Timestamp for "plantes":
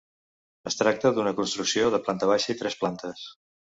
2.85-3.23